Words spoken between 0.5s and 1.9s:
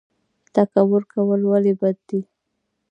تکبر کول ولې